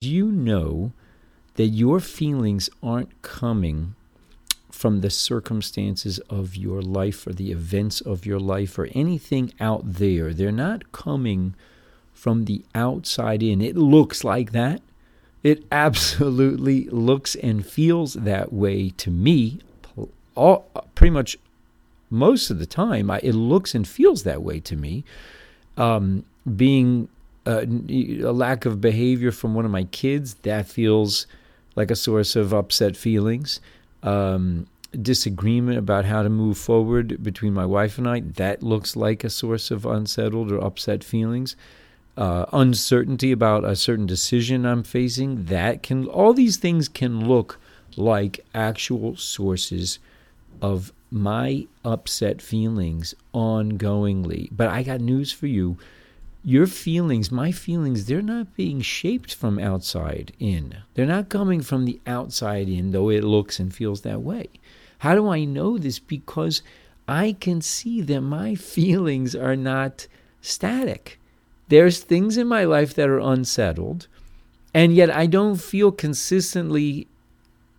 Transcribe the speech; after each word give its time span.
Do 0.00 0.08
you 0.08 0.32
know 0.32 0.92
that 1.56 1.66
your 1.66 2.00
feelings 2.00 2.70
aren't 2.82 3.20
coming 3.20 3.96
from 4.70 5.02
the 5.02 5.10
circumstances 5.10 6.18
of 6.30 6.56
your 6.56 6.80
life 6.80 7.26
or 7.26 7.34
the 7.34 7.52
events 7.52 8.00
of 8.00 8.24
your 8.24 8.40
life 8.40 8.78
or 8.78 8.88
anything 8.94 9.52
out 9.60 9.82
there? 9.84 10.32
They're 10.32 10.52
not 10.52 10.90
coming 10.92 11.54
from 12.14 12.46
the 12.46 12.64
outside 12.74 13.42
in. 13.42 13.60
It 13.60 13.76
looks 13.76 14.24
like 14.24 14.52
that. 14.52 14.80
It 15.42 15.64
absolutely 15.70 16.84
looks 16.86 17.34
and 17.34 17.66
feels 17.66 18.14
that 18.14 18.54
way 18.54 18.88
to 18.96 19.10
me. 19.10 19.60
All, 20.34 20.64
pretty 20.94 21.10
much 21.10 21.36
most 22.08 22.48
of 22.48 22.58
the 22.58 22.64
time, 22.64 23.10
I, 23.10 23.20
it 23.22 23.34
looks 23.34 23.74
and 23.74 23.86
feels 23.86 24.22
that 24.22 24.42
way 24.42 24.60
to 24.60 24.76
me. 24.76 25.04
Um, 25.76 26.24
being 26.56 27.10
uh, 27.50 27.64
a 28.30 28.32
lack 28.32 28.66
of 28.66 28.80
behavior 28.80 29.32
from 29.32 29.54
one 29.54 29.64
of 29.64 29.70
my 29.70 29.84
kids, 29.84 30.34
that 30.42 30.66
feels 30.66 31.26
like 31.76 31.90
a 31.90 31.96
source 31.96 32.36
of 32.36 32.52
upset 32.52 32.96
feelings. 32.96 33.60
Um, 34.02 34.66
disagreement 35.02 35.78
about 35.78 36.04
how 36.04 36.22
to 36.22 36.28
move 36.28 36.58
forward 36.58 37.22
between 37.22 37.54
my 37.54 37.64
wife 37.66 37.98
and 37.98 38.08
I, 38.08 38.20
that 38.20 38.62
looks 38.62 38.96
like 38.96 39.22
a 39.22 39.30
source 39.30 39.70
of 39.70 39.86
unsettled 39.86 40.50
or 40.50 40.62
upset 40.64 41.04
feelings. 41.04 41.56
Uh, 42.16 42.44
uncertainty 42.52 43.30
about 43.32 43.64
a 43.64 43.76
certain 43.76 44.06
decision 44.06 44.66
I'm 44.66 44.82
facing, 44.82 45.44
that 45.44 45.82
can, 45.82 46.06
all 46.08 46.34
these 46.34 46.56
things 46.56 46.88
can 46.88 47.28
look 47.28 47.58
like 47.96 48.44
actual 48.54 49.16
sources 49.16 49.98
of 50.60 50.92
my 51.10 51.66
upset 51.84 52.42
feelings 52.42 53.14
ongoingly. 53.32 54.48
But 54.52 54.68
I 54.68 54.82
got 54.82 55.00
news 55.00 55.32
for 55.32 55.46
you. 55.46 55.78
Your 56.42 56.66
feelings, 56.66 57.30
my 57.30 57.52
feelings, 57.52 58.06
they're 58.06 58.22
not 58.22 58.56
being 58.56 58.80
shaped 58.80 59.34
from 59.34 59.58
outside 59.58 60.32
in. 60.38 60.78
They're 60.94 61.04
not 61.04 61.28
coming 61.28 61.60
from 61.60 61.84
the 61.84 62.00
outside 62.06 62.68
in, 62.68 62.92
though 62.92 63.10
it 63.10 63.24
looks 63.24 63.60
and 63.60 63.74
feels 63.74 64.00
that 64.02 64.22
way. 64.22 64.48
How 64.98 65.14
do 65.14 65.28
I 65.28 65.44
know 65.44 65.76
this? 65.76 65.98
Because 65.98 66.62
I 67.06 67.36
can 67.38 67.60
see 67.60 68.00
that 68.02 68.22
my 68.22 68.54
feelings 68.74 69.34
are 69.34 69.56
not 69.56 70.06
static. 70.40 71.20
There's 71.68 72.00
things 72.00 72.36
in 72.36 72.48
my 72.48 72.64
life 72.64 72.94
that 72.94 73.08
are 73.08 73.20
unsettled, 73.20 74.08
and 74.72 74.94
yet 74.94 75.14
I 75.14 75.26
don't 75.26 75.56
feel 75.56 75.92
consistently 75.92 77.06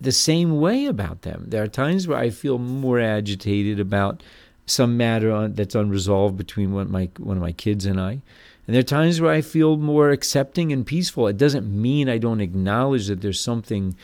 the 0.00 0.12
same 0.12 0.60
way 0.60 0.86
about 0.86 1.22
them. 1.22 1.46
There 1.48 1.62
are 1.62 1.68
times 1.68 2.06
where 2.06 2.18
I 2.18 2.30
feel 2.30 2.58
more 2.58 3.00
agitated 3.00 3.80
about 3.80 4.22
some 4.66 4.96
matter 4.96 5.48
that's 5.48 5.74
unresolved 5.74 6.36
between 6.36 6.72
one 6.72 6.82
of 6.82 6.90
my 6.90 7.08
one 7.18 7.36
of 7.36 7.42
my 7.42 7.52
kids 7.52 7.86
and 7.86 8.00
I. 8.00 8.22
And 8.66 8.74
there 8.74 8.80
are 8.80 8.82
times 8.82 9.20
where 9.20 9.32
I 9.32 9.42
feel 9.42 9.76
more 9.76 10.10
accepting 10.10 10.72
and 10.72 10.86
peaceful. 10.86 11.26
It 11.26 11.36
doesn't 11.36 11.66
mean 11.66 12.08
I 12.08 12.18
don't 12.18 12.40
acknowledge 12.40 13.08
that 13.08 13.20
there's 13.20 13.40
something 13.40 13.94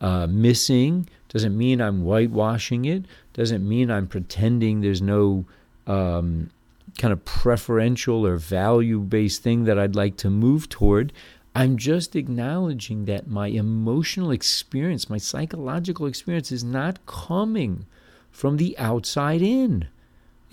uh, 0.00 0.26
missing. 0.28 1.08
Doesn't 1.28 1.56
mean 1.56 1.80
I'm 1.80 2.04
whitewashing 2.04 2.84
it. 2.84 3.06
Doesn't 3.32 3.68
mean 3.68 3.90
I'm 3.90 4.06
pretending 4.06 4.80
there's 4.80 5.02
no 5.02 5.44
um, 5.88 6.50
kind 6.96 7.12
of 7.12 7.24
preferential 7.24 8.24
or 8.24 8.36
value 8.36 9.00
based 9.00 9.42
thing 9.42 9.64
that 9.64 9.78
I'd 9.78 9.96
like 9.96 10.16
to 10.18 10.30
move 10.30 10.68
toward. 10.68 11.12
I'm 11.56 11.76
just 11.76 12.14
acknowledging 12.16 13.04
that 13.06 13.28
my 13.28 13.48
emotional 13.48 14.30
experience, 14.30 15.10
my 15.10 15.18
psychological 15.18 16.06
experience, 16.06 16.50
is 16.52 16.64
not 16.64 17.04
coming 17.06 17.86
from 18.30 18.56
the 18.56 18.76
outside 18.78 19.42
in. 19.42 19.86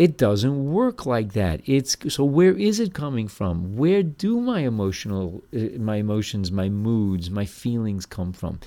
It 0.01 0.17
doesn't 0.17 0.71
work 0.71 1.05
like 1.05 1.33
that. 1.33 1.61
It's 1.65 1.95
so 2.11 2.23
where 2.23 2.57
is 2.57 2.79
it 2.79 2.91
coming 2.91 3.27
from? 3.27 3.77
Where 3.77 4.01
do 4.01 4.41
my 4.41 4.61
emotional 4.61 5.43
uh, 5.55 5.77
my 5.77 5.97
emotions, 5.97 6.51
my 6.51 6.69
moods, 6.69 7.29
my 7.29 7.45
feelings 7.45 8.07
come 8.07 8.33
from? 8.33 8.59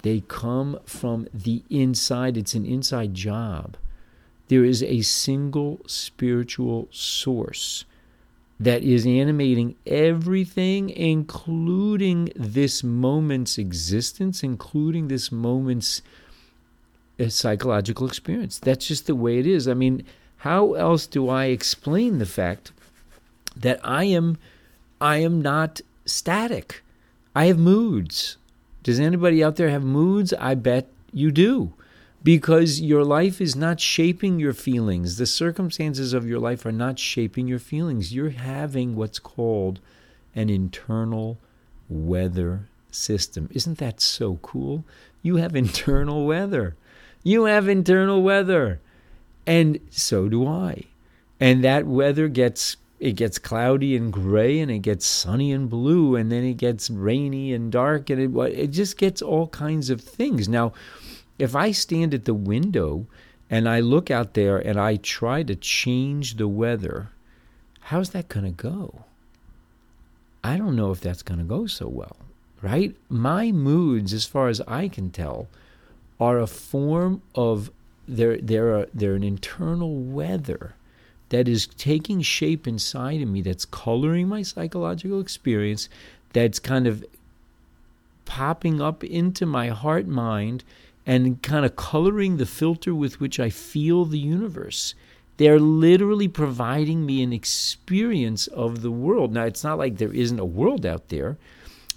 They 0.00 0.20
come 0.26 0.78
from 0.86 1.28
the 1.34 1.62
inside. 1.68 2.38
It's 2.38 2.54
an 2.54 2.64
inside 2.64 3.12
job. 3.12 3.76
There 4.48 4.64
is 4.64 4.82
a 4.82 5.02
single 5.02 5.80
spiritual 5.86 6.88
source 6.90 7.84
that 8.58 8.82
is 8.82 9.04
animating 9.04 9.74
everything, 9.86 10.88
including 10.88 12.32
this 12.34 12.82
moment's 12.82 13.58
existence, 13.58 14.42
including 14.42 15.08
this 15.08 15.30
moment's 15.30 16.00
uh, 17.18 17.28
psychological 17.28 18.06
experience. 18.06 18.58
That's 18.58 18.86
just 18.88 19.06
the 19.06 19.14
way 19.14 19.38
it 19.38 19.46
is. 19.46 19.68
I 19.68 19.74
mean, 19.74 20.06
how 20.40 20.72
else 20.72 21.06
do 21.06 21.28
I 21.28 21.46
explain 21.46 22.18
the 22.18 22.24
fact 22.24 22.72
that 23.54 23.78
I 23.84 24.04
am 24.04 24.38
I 24.98 25.18
am 25.18 25.42
not 25.42 25.82
static? 26.06 26.82
I 27.34 27.44
have 27.46 27.58
moods. 27.58 28.38
Does 28.82 28.98
anybody 28.98 29.44
out 29.44 29.56
there 29.56 29.68
have 29.68 29.84
moods? 29.84 30.32
I 30.32 30.54
bet 30.54 30.88
you 31.12 31.30
do 31.30 31.74
because 32.22 32.80
your 32.80 33.04
life 33.04 33.40
is 33.40 33.54
not 33.54 33.80
shaping 33.80 34.38
your 34.40 34.54
feelings. 34.54 35.18
The 35.18 35.26
circumstances 35.26 36.14
of 36.14 36.26
your 36.26 36.38
life 36.38 36.64
are 36.64 36.72
not 36.72 36.98
shaping 36.98 37.46
your 37.46 37.58
feelings. 37.58 38.14
You're 38.14 38.30
having 38.30 38.96
what's 38.96 39.18
called 39.18 39.78
an 40.34 40.48
internal 40.48 41.36
weather 41.90 42.68
system. 42.90 43.50
Isn't 43.52 43.76
that 43.76 44.00
so 44.00 44.36
cool? 44.40 44.84
You 45.20 45.36
have 45.36 45.54
internal 45.54 46.26
weather. 46.26 46.76
You 47.22 47.44
have 47.44 47.68
internal 47.68 48.22
weather. 48.22 48.80
And 49.50 49.80
so 49.90 50.28
do 50.28 50.46
I. 50.46 50.84
And 51.40 51.64
that 51.64 51.84
weather 51.84 52.28
gets 52.28 52.76
it 53.00 53.16
gets 53.16 53.36
cloudy 53.36 53.96
and 53.96 54.12
gray 54.12 54.60
and 54.60 54.70
it 54.70 54.78
gets 54.78 55.04
sunny 55.04 55.50
and 55.50 55.68
blue 55.68 56.14
and 56.14 56.30
then 56.30 56.44
it 56.44 56.56
gets 56.56 56.88
rainy 56.88 57.52
and 57.52 57.72
dark 57.72 58.10
and 58.10 58.20
it 58.20 58.52
it 58.52 58.68
just 58.68 58.96
gets 58.96 59.20
all 59.20 59.48
kinds 59.48 59.90
of 59.90 60.00
things. 60.00 60.48
Now, 60.48 60.72
if 61.36 61.56
I 61.56 61.72
stand 61.72 62.14
at 62.14 62.26
the 62.26 62.34
window 62.34 63.06
and 63.50 63.68
I 63.68 63.80
look 63.80 64.08
out 64.08 64.34
there 64.34 64.58
and 64.58 64.78
I 64.78 64.94
try 64.96 65.42
to 65.42 65.56
change 65.56 66.36
the 66.36 66.46
weather, 66.46 67.08
how's 67.80 68.10
that 68.10 68.28
going 68.28 68.46
to 68.46 68.52
go? 68.52 69.04
I 70.44 70.58
don't 70.58 70.76
know 70.76 70.92
if 70.92 71.00
that's 71.00 71.24
going 71.24 71.40
to 71.40 71.44
go 71.44 71.66
so 71.66 71.88
well, 71.88 72.16
right? 72.62 72.94
My 73.08 73.50
moods, 73.50 74.12
as 74.12 74.26
far 74.26 74.46
as 74.46 74.60
I 74.68 74.86
can 74.86 75.10
tell, 75.10 75.48
are 76.20 76.38
a 76.38 76.46
form 76.46 77.22
of 77.34 77.72
they're 78.16 78.38
they're 78.38 78.74
a, 78.74 78.86
they're 78.92 79.14
an 79.14 79.22
internal 79.24 79.96
weather 79.96 80.74
that 81.30 81.48
is 81.48 81.66
taking 81.66 82.20
shape 82.20 82.66
inside 82.66 83.22
of 83.22 83.28
me 83.28 83.40
that's 83.40 83.64
coloring 83.64 84.28
my 84.28 84.42
psychological 84.42 85.20
experience 85.20 85.88
that's 86.32 86.58
kind 86.58 86.86
of 86.86 87.04
popping 88.24 88.80
up 88.80 89.02
into 89.02 89.46
my 89.46 89.68
heart 89.68 90.06
mind 90.06 90.62
and 91.06 91.42
kind 91.42 91.64
of 91.64 91.76
coloring 91.76 92.36
the 92.36 92.46
filter 92.46 92.94
with 92.94 93.20
which 93.20 93.40
I 93.40 93.50
feel 93.50 94.04
the 94.04 94.18
universe. 94.18 94.94
They're 95.36 95.58
literally 95.58 96.28
providing 96.28 97.06
me 97.06 97.22
an 97.22 97.32
experience 97.32 98.46
of 98.48 98.82
the 98.82 98.90
world. 98.90 99.32
Now, 99.32 99.44
it's 99.44 99.64
not 99.64 99.78
like 99.78 99.96
there 99.96 100.12
isn't 100.12 100.38
a 100.38 100.44
world 100.44 100.84
out 100.84 101.08
there, 101.08 101.38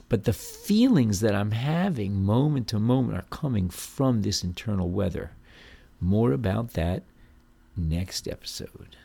but 0.09 0.23
the 0.23 0.33
feelings 0.33 1.19
that 1.19 1.35
I'm 1.35 1.51
having 1.51 2.23
moment 2.23 2.67
to 2.69 2.79
moment 2.79 3.17
are 3.17 3.25
coming 3.29 3.69
from 3.69 4.21
this 4.21 4.43
internal 4.43 4.89
weather. 4.89 5.31
More 6.03 6.33
about 6.33 6.73
that 6.73 7.03
next 7.77 8.27
episode. 8.27 8.97